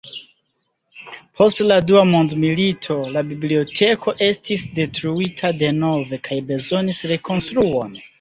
Post 1.41 1.59
la 1.65 1.75
Dua 1.89 1.99
mondmilito, 2.13 2.97
la 3.17 3.23
biblioteko 3.31 4.15
estis 4.29 4.63
detruita 4.79 5.53
denove 5.61 6.19
kaj 6.29 6.39
bezonis 6.49 7.03
rekonstruon. 7.13 7.95